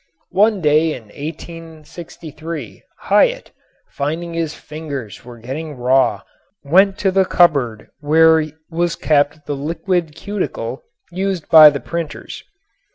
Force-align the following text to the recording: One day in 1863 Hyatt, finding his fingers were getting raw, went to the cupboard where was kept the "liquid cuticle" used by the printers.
One 0.31 0.61
day 0.61 0.95
in 0.95 1.03
1863 1.09 2.81
Hyatt, 3.01 3.51
finding 3.87 4.33
his 4.33 4.55
fingers 4.55 5.23
were 5.23 5.37
getting 5.37 5.75
raw, 5.77 6.21
went 6.63 6.97
to 6.97 7.11
the 7.11 7.23
cupboard 7.23 7.87
where 7.99 8.43
was 8.71 8.95
kept 8.95 9.45
the 9.45 9.55
"liquid 9.55 10.15
cuticle" 10.15 10.81
used 11.11 11.47
by 11.51 11.69
the 11.69 11.79
printers. 11.81 12.41